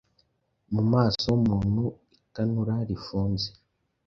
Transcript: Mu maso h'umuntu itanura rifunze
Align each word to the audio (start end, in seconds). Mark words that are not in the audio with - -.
Mu 0.73 0.81
maso 0.91 1.23
h'umuntu 1.31 1.83
itanura 2.23 2.75
rifunze 2.89 3.49